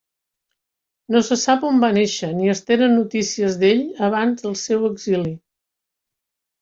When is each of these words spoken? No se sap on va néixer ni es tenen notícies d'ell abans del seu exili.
No 1.15 1.21
se 1.27 1.35
sap 1.41 1.65
on 1.71 1.83
va 1.83 1.91
néixer 1.97 2.29
ni 2.39 2.49
es 2.55 2.63
tenen 2.71 2.97
notícies 3.01 3.61
d'ell 3.65 3.85
abans 4.09 4.47
del 4.47 4.57
seu 4.63 4.89
exili. 4.93 5.35